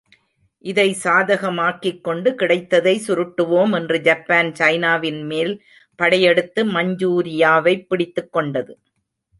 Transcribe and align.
இதை 0.63 0.97
சாதகமாக்கிக்கொண்டு, 1.03 2.33
கிடைத்ததை 2.33 3.01
சுருட்டுவோம் 3.07 3.75
என்று 3.75 4.01
ஜப்பான் 4.01 4.51
சைனாவின் 4.51 5.21
மேல் 5.25 5.53
படையெடுத்து 5.95 6.65
மஞ்சூரியாவைப் 6.65 7.87
பிடித்துக்கொண்டது. 7.89 8.73